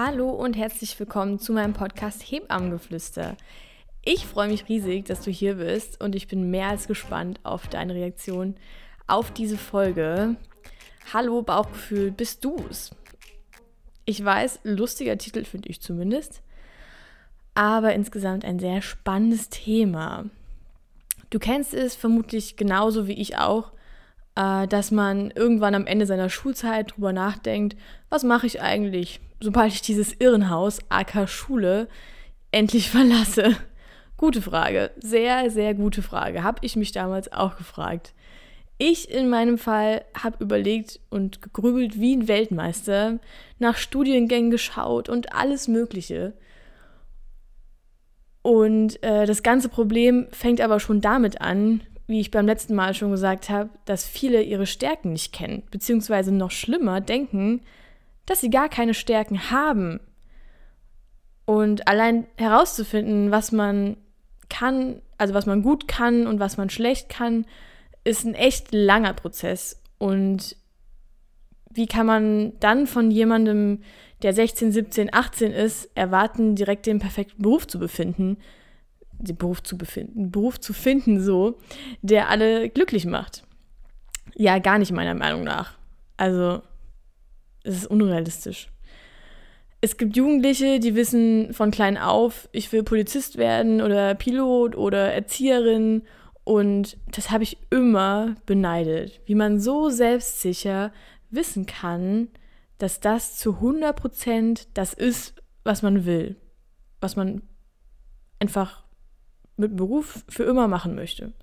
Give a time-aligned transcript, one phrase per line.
[0.00, 3.36] Hallo und herzlich willkommen zu meinem Podcast Hebammengeflüster.
[4.04, 7.66] Ich freue mich riesig, dass du hier bist und ich bin mehr als gespannt auf
[7.66, 8.54] deine Reaktion
[9.08, 10.36] auf diese Folge.
[11.12, 12.94] Hallo Bauchgefühl, bist du's?
[14.04, 16.42] Ich weiß, lustiger Titel finde ich zumindest,
[17.56, 20.26] aber insgesamt ein sehr spannendes Thema.
[21.28, 23.72] Du kennst es vermutlich genauso wie ich auch,
[24.36, 27.76] äh, dass man irgendwann am Ende seiner Schulzeit drüber nachdenkt,
[28.10, 31.88] was mache ich eigentlich, sobald ich dieses Irrenhaus, AK Schule,
[32.50, 33.56] endlich verlasse?
[34.16, 36.42] Gute Frage, sehr, sehr gute Frage.
[36.42, 38.14] Habe ich mich damals auch gefragt.
[38.78, 43.18] Ich in meinem Fall habe überlegt und gegrübelt wie ein Weltmeister,
[43.58, 46.32] nach Studiengängen geschaut und alles Mögliche.
[48.42, 52.94] Und äh, das ganze Problem fängt aber schon damit an, wie ich beim letzten Mal
[52.94, 57.60] schon gesagt habe, dass viele ihre Stärken nicht kennen, beziehungsweise noch schlimmer denken,
[58.28, 60.00] dass sie gar keine Stärken haben.
[61.46, 63.96] Und allein herauszufinden, was man
[64.50, 67.46] kann, also was man gut kann und was man schlecht kann,
[68.04, 69.82] ist ein echt langer Prozess.
[69.96, 70.56] Und
[71.70, 73.82] wie kann man dann von jemandem,
[74.22, 78.36] der 16, 17, 18 ist, erwarten, direkt den perfekten Beruf zu befinden,
[79.12, 81.58] den Beruf zu befinden, Beruf zu finden, so,
[82.02, 83.44] der alle glücklich macht.
[84.34, 85.78] Ja, gar nicht meiner Meinung nach.
[86.18, 86.60] Also,
[87.68, 88.70] es ist unrealistisch.
[89.80, 95.12] Es gibt Jugendliche, die wissen von klein auf, ich will Polizist werden oder Pilot oder
[95.12, 96.02] Erzieherin.
[96.42, 100.92] Und das habe ich immer beneidet, wie man so selbstsicher
[101.30, 102.28] wissen kann,
[102.78, 106.36] dass das zu 100% das ist, was man will,
[107.00, 107.42] was man
[108.40, 108.84] einfach
[109.56, 111.34] mit Beruf für immer machen möchte.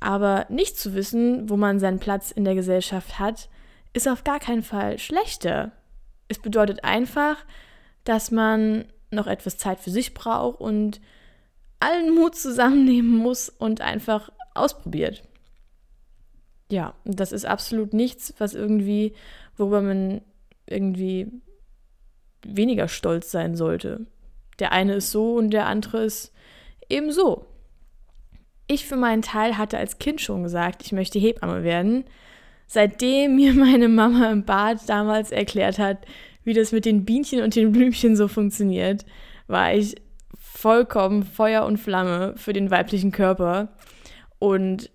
[0.00, 3.48] Aber nicht zu wissen, wo man seinen Platz in der Gesellschaft hat,
[3.96, 5.72] ist auf gar keinen Fall schlechter.
[6.28, 7.44] Es bedeutet einfach,
[8.04, 11.00] dass man noch etwas Zeit für sich braucht und
[11.80, 15.22] allen Mut zusammennehmen muss und einfach ausprobiert.
[16.70, 19.14] Ja, das ist absolut nichts, was irgendwie,
[19.56, 20.20] worüber man
[20.66, 21.30] irgendwie
[22.44, 24.06] weniger stolz sein sollte.
[24.58, 26.32] Der eine ist so und der andere ist
[26.88, 27.46] Ebenso.
[28.68, 32.04] Ich für meinen Teil hatte als Kind schon gesagt, ich möchte Hebamme werden.
[32.66, 35.98] Seitdem mir meine Mama im Bad damals erklärt hat,
[36.44, 39.04] wie das mit den Bienchen und den Blümchen so funktioniert,
[39.46, 39.96] war ich
[40.38, 43.68] vollkommen Feuer und Flamme für den weiblichen Körper
[44.38, 44.90] und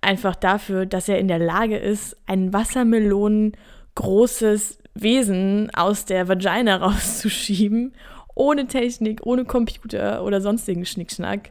[0.00, 3.56] einfach dafür, dass er in der Lage ist, ein Wassermelonen
[3.94, 7.92] großes Wesen aus der Vagina rauszuschieben
[8.34, 11.50] ohne Technik, ohne Computer oder sonstigen Schnickschnack.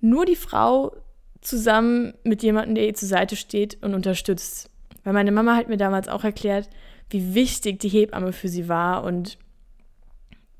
[0.00, 0.96] Nur die Frau
[1.42, 4.70] zusammen mit jemandem, der ihr zur Seite steht und unterstützt.
[5.04, 6.70] Weil meine Mama hat mir damals auch erklärt,
[7.10, 9.36] wie wichtig die Hebamme für sie war und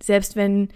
[0.03, 0.69] selbst wenn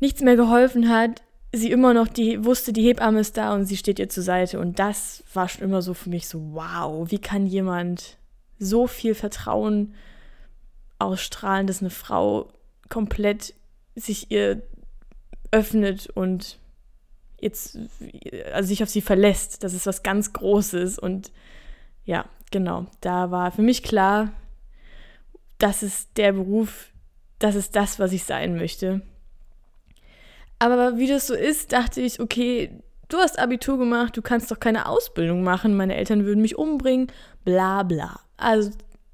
[0.00, 3.76] nichts mehr geholfen hat, sie immer noch die wusste, die Hebamme ist da und sie
[3.76, 7.18] steht ihr zur Seite und das war schon immer so für mich so wow, wie
[7.18, 8.18] kann jemand
[8.58, 9.94] so viel Vertrauen
[10.98, 12.52] ausstrahlen, dass eine Frau
[12.88, 13.54] komplett
[13.94, 14.62] sich ihr
[15.50, 16.59] öffnet und
[17.40, 17.78] jetzt
[18.52, 19.64] also sich auf sie verlässt.
[19.64, 21.32] Das ist was ganz Großes und
[22.04, 24.32] ja, genau, da war für mich klar,
[25.58, 26.90] das ist der Beruf,
[27.38, 29.02] das ist das, was ich sein möchte.
[30.58, 32.70] Aber wie das so ist, dachte ich, okay,
[33.08, 37.10] du hast Abitur gemacht, du kannst doch keine Ausbildung machen, meine Eltern würden mich umbringen,
[37.44, 38.20] bla bla.
[38.36, 38.70] Also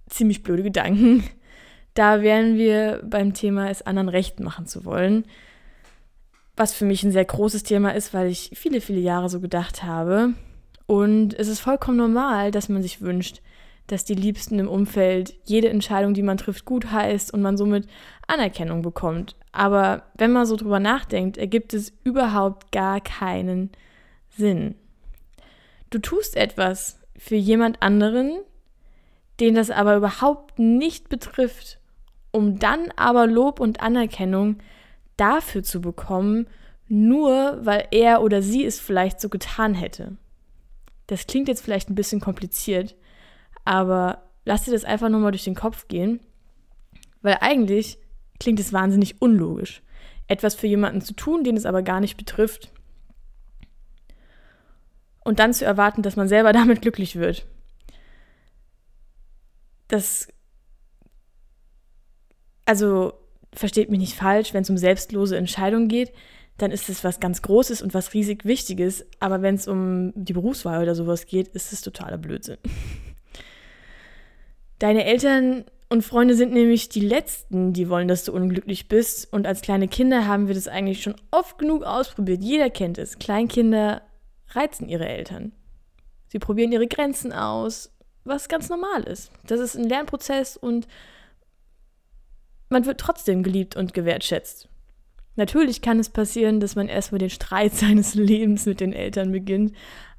[0.08, 1.24] ziemlich blöde Gedanken.
[1.94, 5.24] Da wären wir beim Thema, es anderen recht machen zu wollen.
[6.56, 9.82] Was für mich ein sehr großes Thema ist, weil ich viele, viele Jahre so gedacht
[9.82, 10.32] habe.
[10.86, 13.42] Und es ist vollkommen normal, dass man sich wünscht,
[13.88, 17.86] dass die Liebsten im Umfeld jede Entscheidung, die man trifft, gut heißt und man somit
[18.26, 19.36] Anerkennung bekommt.
[19.52, 23.70] Aber wenn man so drüber nachdenkt, ergibt es überhaupt gar keinen
[24.30, 24.74] Sinn.
[25.90, 28.38] Du tust etwas für jemand anderen,
[29.40, 31.78] den das aber überhaupt nicht betrifft
[32.36, 34.58] um dann aber Lob und Anerkennung
[35.16, 36.46] dafür zu bekommen,
[36.88, 40.16] nur weil er oder sie es vielleicht so getan hätte.
[41.06, 42.96] Das klingt jetzt vielleicht ein bisschen kompliziert,
[43.64, 46.20] aber lass dir das einfach nochmal durch den Kopf gehen,
[47.22, 47.98] weil eigentlich
[48.38, 49.82] klingt es wahnsinnig unlogisch,
[50.28, 52.72] etwas für jemanden zu tun, den es aber gar nicht betrifft,
[55.26, 57.46] und dann zu erwarten, dass man selber damit glücklich wird.
[59.88, 60.28] Das
[62.64, 63.12] also
[63.56, 66.12] versteht mich nicht falsch, wenn es um selbstlose Entscheidungen geht,
[66.58, 69.04] dann ist es was ganz Großes und was riesig Wichtiges.
[69.20, 72.58] Aber wenn es um die Berufswahl oder sowas geht, ist es totaler Blödsinn.
[74.78, 79.32] Deine Eltern Und Freunde sind nämlich die Letzten, die wollen, dass du unglücklich bist.
[79.32, 82.42] Und als kleine Kinder haben wir das eigentlich schon oft genug ausprobiert.
[82.42, 83.18] Jeder kennt es.
[83.18, 84.02] Kleinkinder
[84.50, 85.52] reizen ihre Eltern.
[86.28, 87.92] Sie probieren ihre Grenzen aus,
[88.24, 89.30] was ganz normal ist.
[89.46, 90.88] Das ist ein Lernprozess und
[92.68, 94.68] man wird trotzdem geliebt und gewertschätzt.
[95.36, 99.72] Natürlich kann es passieren, dass man erstmal den Streit seines Lebens mit den Eltern beginnt.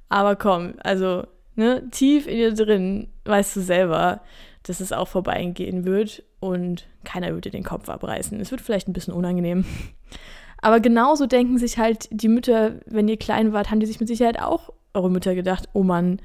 [0.10, 1.24] Aber komm, also
[1.56, 4.22] ne, tief in dir drin weißt du selber,
[4.64, 8.40] dass es auch vorbeigehen wird und keiner würde den Kopf abreißen.
[8.40, 9.66] Es wird vielleicht ein bisschen unangenehm.
[10.62, 14.10] Aber genauso denken sich halt die Mütter, wenn ihr klein wart, haben die sich mit
[14.10, 16.20] Sicherheit auch eure Mütter gedacht, oh Mann,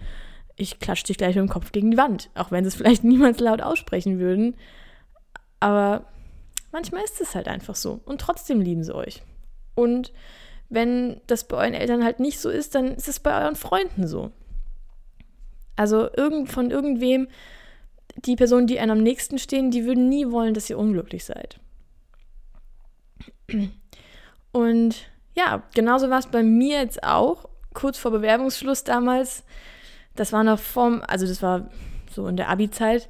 [0.57, 2.31] ich klatsche dich gleich mit dem Kopf gegen die Wand.
[2.35, 4.55] Auch wenn sie es vielleicht niemals laut aussprechen würden.
[5.63, 6.07] Aber
[6.73, 8.01] manchmal ist es halt einfach so.
[8.05, 9.23] Und trotzdem lieben sie euch.
[9.77, 10.13] Und
[10.69, 14.09] wenn das bei euren Eltern halt nicht so ist, dann ist es bei euren Freunden
[14.09, 14.33] so.
[15.77, 17.29] Also irgend, von irgendwem
[18.17, 21.61] die Personen, die einem am nächsten stehen, die würden nie wollen, dass ihr unglücklich seid.
[24.51, 24.97] Und
[25.37, 29.45] ja, genauso war es bei mir jetzt auch, kurz vor Bewerbungsschluss damals.
[30.17, 31.71] Das war noch vom, also das war
[32.11, 33.09] so in der Abi-Zeit,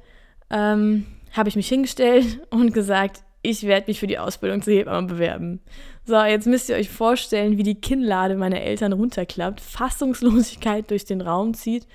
[0.51, 5.07] ähm, habe ich mich hingestellt und gesagt, ich werde mich für die Ausbildung zur Hebamme
[5.07, 5.59] bewerben.
[6.05, 11.19] So, jetzt müsst ihr euch vorstellen, wie die Kinnlade meiner Eltern runterklappt, Fassungslosigkeit durch den
[11.19, 11.85] Raum zieht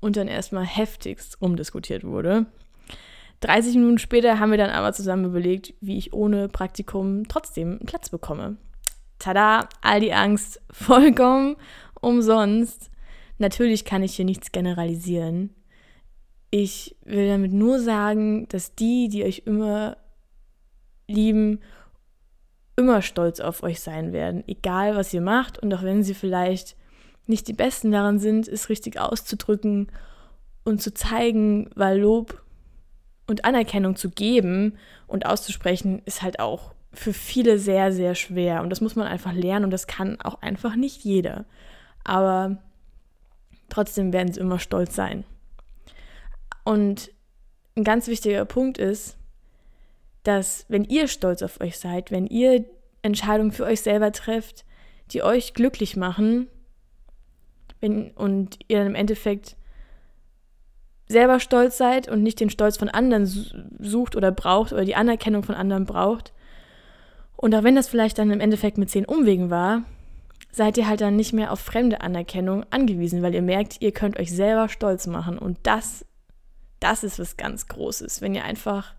[0.00, 2.46] und dann erstmal heftigst umdiskutiert wurde.
[3.40, 7.86] 30 Minuten später haben wir dann aber zusammen überlegt, wie ich ohne Praktikum trotzdem einen
[7.86, 8.56] Platz bekomme.
[9.18, 11.56] Tada, all die Angst vollkommen
[12.00, 12.90] umsonst.
[13.38, 15.54] Natürlich kann ich hier nichts generalisieren.
[16.50, 19.96] Ich will damit nur sagen, dass die, die euch immer
[21.08, 21.60] lieben,
[22.76, 26.76] immer stolz auf euch sein werden, egal was ihr macht und auch wenn sie vielleicht
[27.26, 29.88] nicht die Besten daran sind, es richtig auszudrücken
[30.64, 32.42] und zu zeigen, weil Lob
[33.26, 34.76] und Anerkennung zu geben
[35.06, 38.62] und auszusprechen ist halt auch für viele sehr, sehr schwer.
[38.62, 41.44] Und das muss man einfach lernen und das kann auch einfach nicht jeder.
[42.04, 42.58] Aber
[43.68, 45.24] trotzdem werden sie immer stolz sein.
[46.66, 47.12] Und
[47.76, 49.16] ein ganz wichtiger Punkt ist,
[50.24, 52.64] dass wenn ihr stolz auf euch seid, wenn ihr
[53.02, 54.64] Entscheidungen für euch selber trefft,
[55.12, 56.48] die euch glücklich machen,
[57.80, 59.56] wenn, und ihr dann im Endeffekt
[61.06, 63.26] selber stolz seid und nicht den Stolz von anderen
[63.78, 66.32] sucht oder braucht oder die Anerkennung von anderen braucht.
[67.36, 69.84] Und auch wenn das vielleicht dann im Endeffekt mit zehn Umwegen war,
[70.50, 74.18] seid ihr halt dann nicht mehr auf fremde Anerkennung angewiesen, weil ihr merkt, ihr könnt
[74.18, 75.38] euch selber stolz machen.
[75.38, 76.04] Und das,
[76.80, 78.94] das ist was ganz Großes, wenn ihr einfach,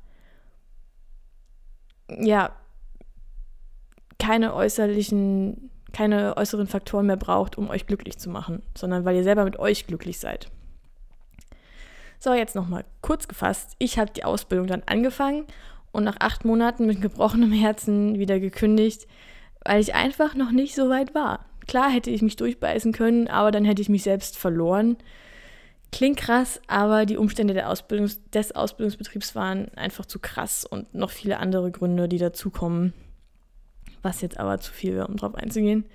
[2.10, 2.56] ja,
[4.20, 9.24] keine äußerlichen, keine äußeren Faktoren mehr braucht, um euch glücklich zu machen, sondern weil ihr
[9.24, 10.50] selber mit euch glücklich seid.
[12.20, 13.76] So, jetzt nochmal kurz gefasst.
[13.78, 15.46] Ich habe die Ausbildung dann angefangen
[15.92, 19.08] und nach acht Monaten mit gebrochenem Herzen wieder gekündigt,
[19.64, 21.46] weil ich einfach noch nicht so weit war.
[21.68, 24.98] Klar hätte ich mich durchbeißen können, aber dann hätte ich mich selbst verloren.
[25.92, 31.40] Klingt krass, aber die Umstände Ausbildungs des Ausbildungsbetriebs waren einfach zu krass und noch viele
[31.40, 32.94] andere Gründe, die dazukommen,
[34.02, 35.86] was jetzt aber zu viel wäre, um drauf einzugehen.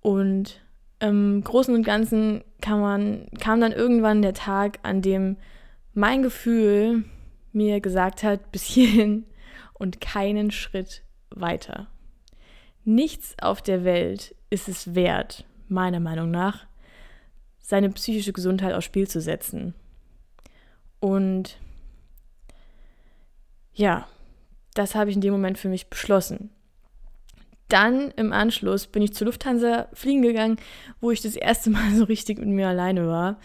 [0.00, 0.60] Und
[1.00, 2.42] im Großen und Ganzen
[2.80, 5.36] man, kam dann irgendwann der Tag, an dem
[5.94, 7.04] mein Gefühl
[7.52, 9.24] mir gesagt hat, bis hierhin
[9.74, 11.88] und keinen Schritt weiter.
[12.84, 16.67] Nichts auf der Welt ist es wert, meiner Meinung nach,
[17.68, 19.74] seine psychische Gesundheit aufs Spiel zu setzen.
[21.00, 21.58] Und
[23.74, 24.08] ja,
[24.74, 26.50] das habe ich in dem Moment für mich beschlossen
[27.68, 30.56] dann im Anschluss bin ich zur Lufthansa fliegen gegangen,
[31.00, 33.38] wo ich das erste Mal so richtig mit mir alleine war.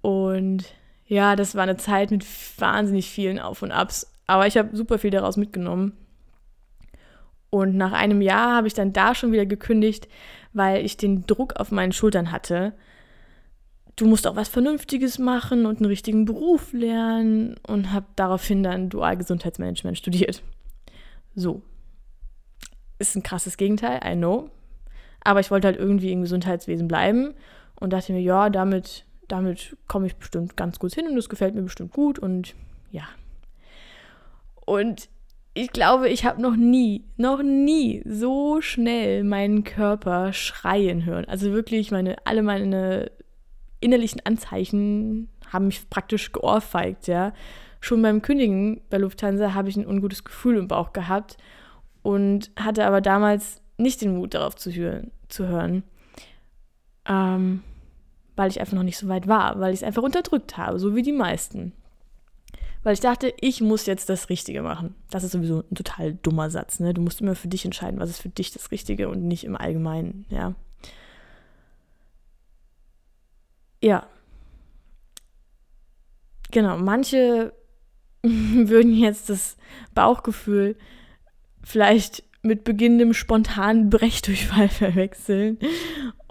[0.00, 0.64] Und
[1.06, 2.24] ja, das war eine Zeit mit
[2.58, 4.10] wahnsinnig vielen Auf und Abs.
[4.26, 5.92] Aber ich habe super viel daraus mitgenommen.
[7.50, 10.08] Und nach einem Jahr habe ich dann da schon wieder gekündigt,
[10.52, 12.74] weil ich den Druck auf meinen Schultern hatte.
[13.98, 18.90] Du musst auch was Vernünftiges machen und einen richtigen Beruf lernen und habe daraufhin dann
[18.90, 20.40] Dualgesundheitsmanagement studiert.
[21.34, 21.62] So,
[23.00, 24.50] ist ein krasses Gegenteil, I know.
[25.20, 27.34] Aber ich wollte halt irgendwie im Gesundheitswesen bleiben
[27.80, 31.56] und dachte mir, ja, damit, damit komme ich bestimmt ganz gut hin und das gefällt
[31.56, 32.54] mir bestimmt gut und
[32.92, 33.08] ja.
[34.64, 35.08] Und
[35.54, 41.24] ich glaube, ich habe noch nie, noch nie so schnell meinen Körper schreien hören.
[41.24, 43.10] Also wirklich, meine, alle meine
[43.80, 47.32] innerlichen Anzeichen haben mich praktisch geohrfeigt, ja.
[47.80, 51.36] Schon beim Kündigen bei Lufthansa habe ich ein ungutes Gefühl im Bauch gehabt
[52.02, 55.84] und hatte aber damals nicht den Mut darauf zu hören, zu hören
[57.08, 57.62] ähm,
[58.36, 60.94] weil ich einfach noch nicht so weit war, weil ich es einfach unterdrückt habe, so
[60.94, 61.72] wie die meisten.
[62.84, 64.94] Weil ich dachte, ich muss jetzt das Richtige machen.
[65.10, 66.78] Das ist sowieso ein total dummer Satz.
[66.78, 66.94] Ne?
[66.94, 69.56] Du musst immer für dich entscheiden, was ist für dich das Richtige und nicht im
[69.56, 70.26] Allgemeinen.
[70.30, 70.54] Ja.
[73.82, 74.06] Ja.
[76.50, 77.52] Genau, manche
[78.22, 79.56] würden jetzt das
[79.94, 80.76] Bauchgefühl
[81.62, 85.58] vielleicht mit beginnendem spontanen Brechdurchfall verwechseln.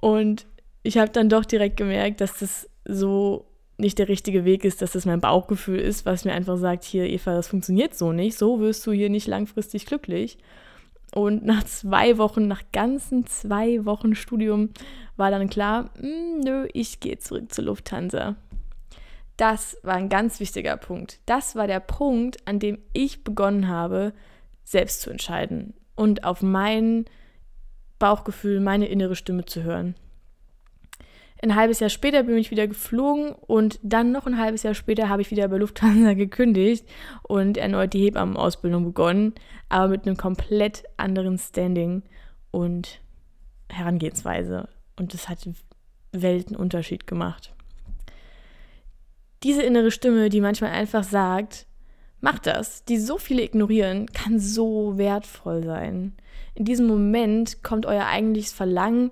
[0.02, 0.48] Und
[0.84, 3.46] ich habe dann doch direkt gemerkt, dass das so
[3.78, 7.06] nicht der richtige Weg ist, dass das mein Bauchgefühl ist, was mir einfach sagt, hier
[7.06, 10.40] Eva, das funktioniert so nicht, so wirst du hier nicht langfristig glücklich.
[11.14, 14.70] Und nach zwei Wochen, nach ganzen zwei Wochen Studium
[15.16, 18.36] war dann klar, hm, nö, ich gehe zurück zur Lufthansa.
[19.38, 21.20] Das war ein ganz wichtiger Punkt.
[21.26, 24.14] Das war der Punkt, an dem ich begonnen habe,
[24.64, 27.06] selbst zu entscheiden und auf mein
[28.00, 29.96] Bauchgefühl, meine innere Stimme zu hören.
[31.42, 35.08] Ein halbes Jahr später bin ich wieder geflogen und dann noch ein halbes Jahr später
[35.08, 36.86] habe ich wieder bei Lufthansa gekündigt
[37.24, 39.34] und erneut die Hebammenausbildung begonnen,
[39.70, 42.02] aber mit einem komplett anderen Standing
[42.52, 43.02] und
[43.70, 44.68] Herangehensweise.
[44.96, 45.48] Und das hat
[46.12, 47.54] Weltenunterschied gemacht.
[49.44, 51.68] Diese innere Stimme, die manchmal einfach sagt,
[52.20, 56.14] mach das, die so viele ignorieren, kann so wertvoll sein.
[56.56, 59.12] In diesem Moment kommt euer eigentliches Verlangen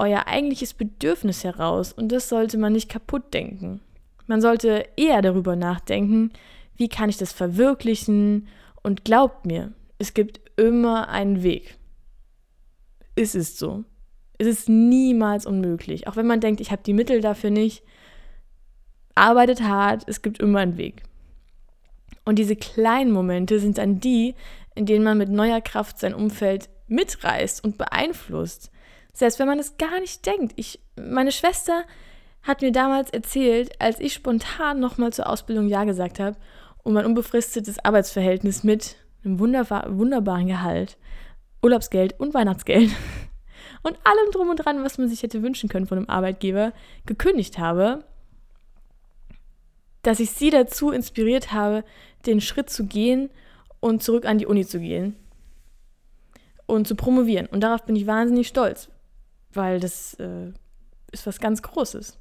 [0.00, 3.80] euer eigentliches Bedürfnis heraus und das sollte man nicht kaputt denken.
[4.26, 6.32] Man sollte eher darüber nachdenken,
[6.76, 8.48] wie kann ich das verwirklichen
[8.82, 11.76] und glaubt mir, es gibt immer einen Weg.
[13.14, 13.84] Es ist so.
[14.38, 16.08] Es ist niemals unmöglich.
[16.08, 17.82] Auch wenn man denkt, ich habe die Mittel dafür nicht,
[19.14, 21.02] arbeitet hart, es gibt immer einen Weg.
[22.24, 24.34] Und diese kleinen Momente sind dann die,
[24.74, 28.70] in denen man mit neuer Kraft sein Umfeld mitreißt und beeinflusst.
[29.20, 30.54] Selbst wenn man es gar nicht denkt.
[30.56, 31.84] Ich, meine Schwester
[32.42, 36.38] hat mir damals erzählt, als ich spontan nochmal zur Ausbildung Ja gesagt habe
[36.84, 40.96] und mein unbefristetes Arbeitsverhältnis mit einem wunderbar, wunderbaren Gehalt,
[41.62, 42.92] Urlaubsgeld und Weihnachtsgeld
[43.82, 46.72] und allem drum und dran, was man sich hätte wünschen können von einem Arbeitgeber,
[47.04, 48.06] gekündigt habe,
[50.00, 51.84] dass ich sie dazu inspiriert habe,
[52.24, 53.28] den Schritt zu gehen
[53.80, 55.14] und zurück an die Uni zu gehen
[56.64, 57.48] und zu promovieren.
[57.48, 58.88] Und darauf bin ich wahnsinnig stolz,
[59.52, 60.52] weil das äh,
[61.12, 62.18] ist was ganz Großes.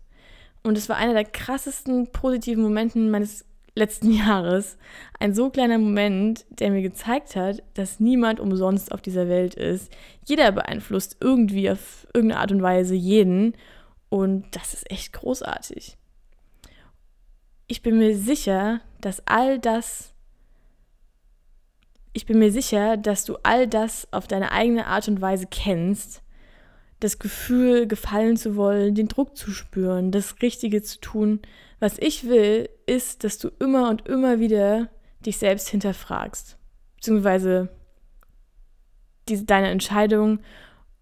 [0.64, 3.46] Und es war einer der krassesten positiven Momente meines
[3.76, 4.78] letzten Jahres.
[5.20, 9.92] Ein so kleiner Moment, der mir gezeigt hat, dass niemand umsonst auf dieser Welt ist.
[10.26, 13.56] Jeder beeinflusst irgendwie auf irgendeine Art und Weise jeden.
[14.10, 15.98] Und das ist echt großartig.
[17.68, 20.14] Ich bin mir sicher, dass all das,
[22.14, 26.24] ich bin mir sicher, dass du all das auf deine eigene Art und Weise kennst
[27.00, 31.42] das Gefühl, gefallen zu wollen, den Druck zu spüren, das Richtige zu tun.
[31.80, 34.90] Was ich will, ist, dass du immer und immer wieder
[35.26, 36.58] dich selbst hinterfragst,
[36.96, 37.70] beziehungsweise
[39.30, 40.40] diese, deine Entscheidung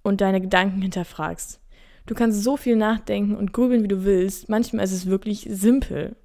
[0.04, 1.60] und deine Gedanken hinterfragst.
[2.06, 4.50] Du kannst so viel nachdenken und grübeln, wie du willst.
[4.50, 6.16] Manchmal ist es wirklich simpel.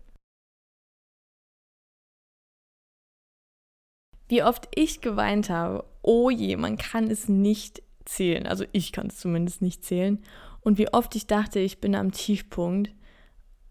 [4.28, 8.46] Wie oft ich geweint habe, oh je, man kann es nicht zählen.
[8.46, 10.18] Also ich kann es zumindest nicht zählen.
[10.60, 12.90] Und wie oft ich dachte, ich bin am Tiefpunkt.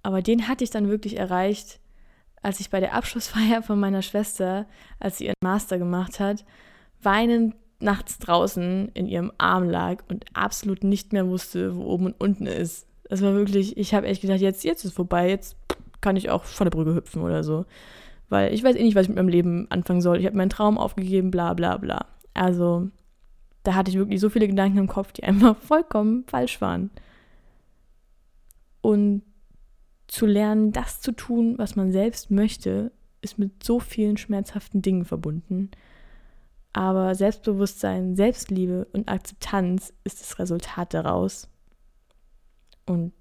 [0.04, 1.80] Aber den hatte ich dann wirklich erreicht,
[2.42, 4.68] als ich bei der Abschlussfeier von meiner Schwester,
[5.00, 6.44] als sie ihren Master gemacht hat,
[7.02, 12.20] weinend nachts draußen in ihrem Arm lag und absolut nicht mehr wusste, wo oben und
[12.20, 12.88] unten ist.
[13.10, 15.56] Das war wirklich, ich habe echt gedacht, jetzt, jetzt ist vorbei, jetzt
[16.00, 17.66] kann ich auch von der Brücke hüpfen oder so.
[18.30, 20.20] Weil ich weiß eh nicht, was ich mit meinem Leben anfangen soll.
[20.20, 22.06] Ich habe meinen Traum aufgegeben, bla bla bla.
[22.34, 22.90] Also
[23.64, 26.90] da hatte ich wirklich so viele Gedanken im Kopf, die einfach vollkommen falsch waren.
[28.82, 29.24] Und
[30.08, 32.92] zu lernen, das zu tun, was man selbst möchte,
[33.22, 35.70] ist mit so vielen schmerzhaften Dingen verbunden.
[36.74, 41.50] Aber Selbstbewusstsein, Selbstliebe und Akzeptanz ist das Resultat daraus.
[42.86, 43.14] Und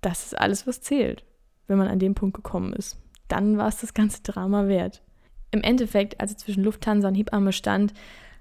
[0.00, 1.24] das ist alles, was zählt,
[1.66, 2.96] wenn man an dem Punkt gekommen ist.
[3.28, 5.02] Dann war es das ganze Drama wert.
[5.50, 7.92] Im Endeffekt, als ich zwischen Lufthansa und Hebamme stand,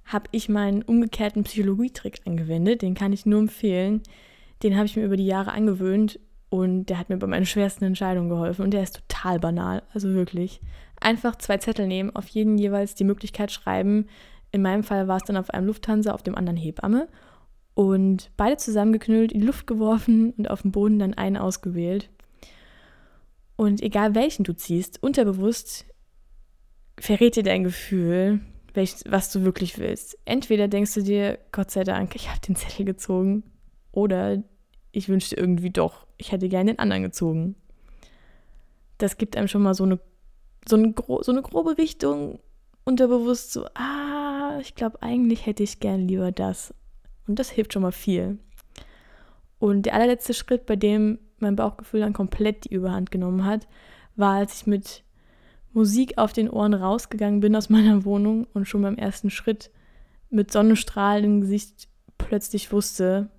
[0.06, 2.82] habe ich meinen umgekehrten Psychologietrick angewendet.
[2.82, 4.02] Den kann ich nur empfehlen.
[4.64, 6.20] Den habe ich mir über die Jahre angewöhnt
[6.50, 8.64] und der hat mir bei meinen schwersten Entscheidungen geholfen.
[8.64, 10.62] Und der ist total banal, also wirklich.
[11.02, 14.08] Einfach zwei Zettel nehmen, auf jeden jeweils die Möglichkeit schreiben.
[14.52, 17.08] In meinem Fall war es dann auf einem Lufthansa, auf dem anderen Hebamme.
[17.74, 22.10] Und beide zusammengeknüllt, in die Luft geworfen und auf dem Boden dann einen ausgewählt.
[23.58, 25.86] Und egal welchen du ziehst, unterbewusst
[27.00, 28.40] verrät dir dein Gefühl,
[28.75, 30.17] welch, was du wirklich willst.
[30.25, 33.44] Entweder denkst du dir, Gott sei Dank, ich habe den Zettel gezogen,
[33.91, 34.44] oder
[34.91, 37.55] ich wünschte irgendwie doch, ich hätte gerne den anderen gezogen.
[38.98, 40.00] Das gibt einem schon mal so eine
[40.67, 42.39] so, ein so eine grobe Richtung
[42.86, 46.74] unterbewusst so, ah, ich glaube, eigentlich hätte ich gern lieber das.
[47.27, 48.38] Und das hilft schon mal viel.
[49.60, 53.67] Und der allerletzte Schritt, bei dem mein Bauchgefühl dann komplett die Überhand genommen hat,
[54.15, 55.03] war, als ich mit
[55.75, 59.72] Musik auf den Ohren rausgegangen bin aus meiner Wohnung und schon beim ersten Schritt
[60.29, 63.29] mit Sonnenstrahlen im Gesicht plötzlich wusste,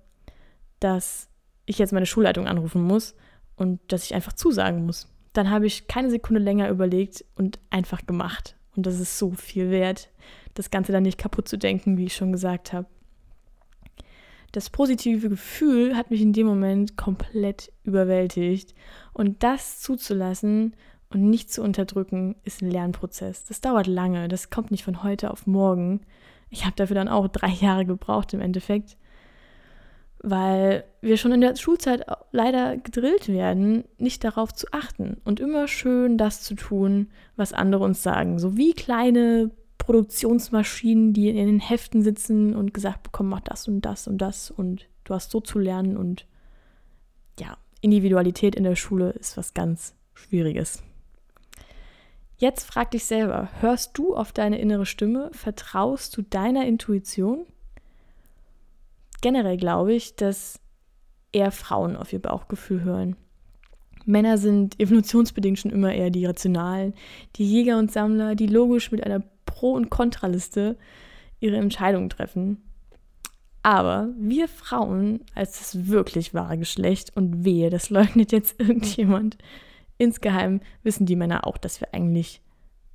[0.79, 1.29] dass
[1.65, 3.15] ich jetzt meine Schulleitung anrufen muss
[3.55, 5.11] und dass ich einfach zusagen muss.
[5.33, 8.55] Dann habe ich keine Sekunde länger überlegt und einfach gemacht.
[8.75, 10.09] Und das ist so viel wert,
[10.53, 12.87] das Ganze dann nicht kaputt zu denken, wie ich schon gesagt habe.
[14.51, 18.75] Das positive Gefühl hat mich in dem Moment komplett überwältigt.
[19.11, 20.75] Und das zuzulassen
[21.09, 23.45] und nicht zu unterdrücken, ist ein Lernprozess.
[23.45, 26.01] Das dauert lange, das kommt nicht von heute auf morgen.
[26.49, 28.97] Ich habe dafür dann auch drei Jahre gebraucht im Endeffekt,
[30.19, 35.67] weil wir schon in der Schulzeit leider gedrillt werden, nicht darauf zu achten und immer
[35.67, 38.39] schön das zu tun, was andere uns sagen.
[38.39, 43.81] So wie kleine Produktionsmaschinen, die in den Heften sitzen und gesagt bekommen, mach das und
[43.81, 46.25] das und das und du hast so zu lernen und
[47.39, 50.83] ja, Individualität in der Schule ist was ganz Schwieriges.
[52.39, 55.31] Jetzt frag dich selber, hörst du auf deine innere Stimme?
[55.33, 57.47] Vertraust du deiner Intuition?
[59.21, 60.59] Generell glaube ich, dass
[61.31, 63.15] eher Frauen auf ihr Bauchgefühl hören.
[64.05, 66.93] Männer sind evolutionsbedingt schon immer eher die Rationalen,
[67.35, 70.77] die Jäger und Sammler, die logisch mit einer Pro- und Kontraliste
[71.39, 72.61] ihre Entscheidungen treffen.
[73.63, 79.37] Aber wir Frauen als das wirklich wahre Geschlecht und wehe, das leugnet jetzt irgendjemand,
[79.97, 82.41] Insgeheim wissen die Männer auch, dass wir eigentlich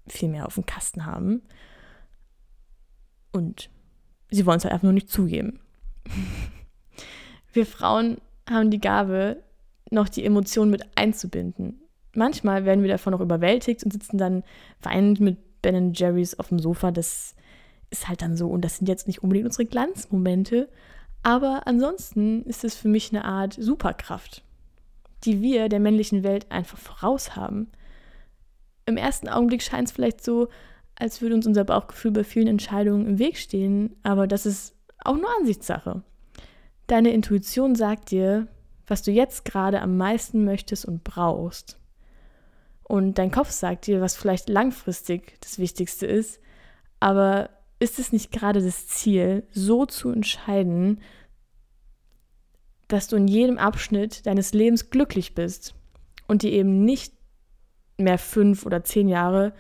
[0.07, 1.43] viel mehr auf dem Kasten haben.
[3.33, 3.71] Und
[4.31, 5.61] sie wollen es halt einfach nur nicht zugeben.
[7.53, 8.19] wir Frauen
[8.49, 9.43] haben die Gabe,
[9.91, 11.81] noch die Emotionen mit einzubinden.
[12.15, 14.43] Manchmal werden wir davon noch überwältigt und sitzen dann
[14.81, 16.91] weinend mit Ben Jerry's auf dem Sofa.
[16.91, 17.35] Das
[17.91, 18.49] ist halt dann so.
[18.49, 20.69] Und das sind jetzt nicht unbedingt unsere Glanzmomente.
[21.23, 24.43] Aber ansonsten ist es für mich eine Art Superkraft
[25.25, 27.71] die wir der männlichen Welt einfach voraus haben.
[28.87, 30.49] Im ersten Augenblick scheint es vielleicht so,
[30.97, 35.17] als würde uns unser Bauchgefühl bei vielen Entscheidungen im Weg stehen, aber das ist auch
[35.17, 36.03] nur Ansichtssache.
[36.87, 38.49] Deine Intuition sagt dir,
[38.87, 41.79] was du jetzt gerade am meisten möchtest und brauchst.
[42.83, 46.41] Und dein Kopf sagt dir, was vielleicht langfristig das Wichtigste ist,
[47.01, 51.01] aber ist es nicht gerade das Ziel, so zu entscheiden,
[52.93, 55.75] dass du in jedem Abschnitt deines Lebens glücklich bist
[56.29, 57.15] und dir eben nicht
[57.97, 59.55] mehr fünf oder zehn Jahre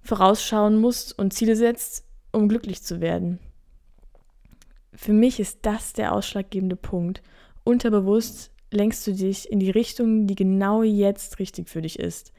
[0.00, 3.40] vorausschauen musst und Ziele setzt, um glücklich zu werden.
[4.94, 7.22] Für mich ist das der ausschlaggebende Punkt.
[7.62, 12.32] Unterbewusst lenkst du dich in die Richtung, die genau jetzt richtig für dich ist.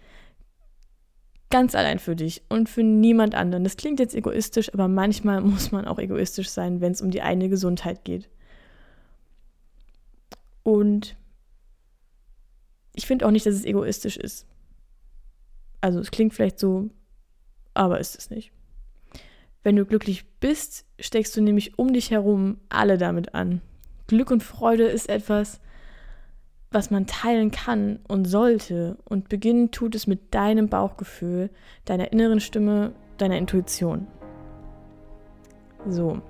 [1.51, 3.63] Ganz allein für dich und für niemand anderen.
[3.63, 7.21] Das klingt jetzt egoistisch, aber manchmal muss man auch egoistisch sein, wenn es um die
[7.21, 8.29] eigene Gesundheit geht.
[10.63, 11.15] Und
[12.93, 14.45] ich finde auch nicht, dass es egoistisch ist.
[15.79, 16.89] Also es klingt vielleicht so,
[17.73, 18.51] aber ist es nicht.
[19.63, 23.61] Wenn du glücklich bist, steckst du nämlich um dich herum alle damit an.
[24.07, 25.61] Glück und Freude ist etwas,
[26.71, 28.97] was man teilen kann und sollte.
[29.05, 31.49] Und beginnen tut es mit deinem Bauchgefühl,
[31.85, 34.07] deiner inneren Stimme, deiner Intuition.
[35.87, 36.21] So,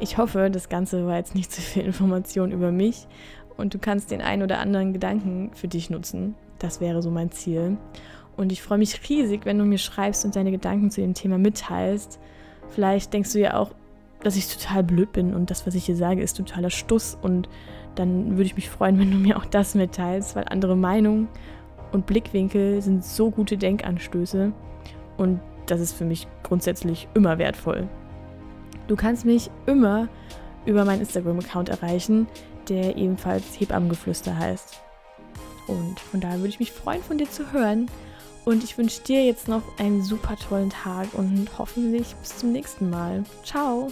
[0.00, 3.06] ich hoffe, das Ganze war jetzt nicht zu viel Information über mich
[3.56, 6.34] und du kannst den einen oder anderen Gedanken für dich nutzen.
[6.58, 7.76] Das wäre so mein Ziel.
[8.36, 11.38] Und ich freue mich riesig, wenn du mir schreibst und deine Gedanken zu dem Thema
[11.38, 12.18] mitteilst.
[12.68, 13.72] Vielleicht denkst du ja auch,
[14.22, 17.16] dass ich total blöd bin und das, was ich hier sage, ist totaler Stuss.
[17.20, 17.48] Und
[17.94, 21.28] dann würde ich mich freuen, wenn du mir auch das mitteilst, weil andere Meinungen
[21.92, 24.52] und Blickwinkel sind so gute Denkanstöße.
[25.16, 27.88] Und das ist für mich grundsätzlich immer wertvoll.
[28.86, 30.08] Du kannst mich immer
[30.66, 32.26] über meinen Instagram-Account erreichen
[32.68, 34.80] der ebenfalls Hebammengeflüster heißt.
[35.66, 37.90] Und von daher würde ich mich freuen, von dir zu hören.
[38.44, 42.90] Und ich wünsche dir jetzt noch einen super tollen Tag und hoffentlich bis zum nächsten
[42.90, 43.24] Mal.
[43.44, 43.90] Ciao!